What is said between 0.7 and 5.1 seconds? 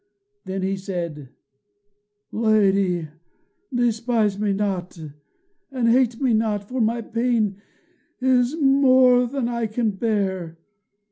said: "Lady, despise me not,